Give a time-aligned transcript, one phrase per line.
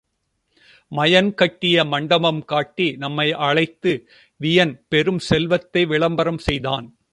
[0.91, 4.07] மயன் கட்டிய மண்டபம் காட்டி நம்மை அழைத்து
[4.41, 6.87] வியன் பெரும் செல்வத்தை விளம்பரம் செய்தான்.